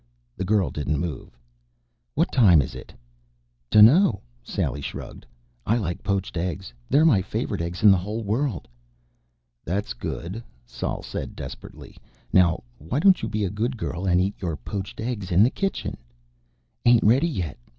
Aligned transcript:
The 0.35 0.43
girl 0.45 0.71
didn't 0.71 0.97
move. 0.97 1.37
"What 2.15 2.31
time 2.31 2.59
is 2.63 2.73
it?" 2.73 2.91
"Dunno," 3.69 4.21
Sally 4.41 4.81
shrugged. 4.81 5.27
"I 5.63 5.77
like 5.77 6.01
poached 6.01 6.37
eggs. 6.37 6.73
They're 6.89 7.05
my 7.05 7.21
favorite 7.21 7.61
eggs 7.61 7.83
in 7.83 7.91
the 7.91 7.99
whole 7.99 8.23
world." 8.23 8.67
"That's 9.63 9.93
good," 9.93 10.43
Sol 10.65 11.03
said 11.03 11.35
desperately. 11.35 11.97
"Now 12.33 12.63
why 12.79 12.97
don't 12.97 13.21
you 13.21 13.29
be 13.29 13.45
a 13.45 13.51
good 13.51 13.77
girl 13.77 14.07
and 14.07 14.19
eat 14.19 14.33
your 14.41 14.57
poached 14.57 14.99
eggs. 14.99 15.31
In 15.31 15.43
the 15.43 15.51
kitchen." 15.51 15.97
"Ain't 16.83 17.03
ready 17.03 17.29
yet. 17.29 17.59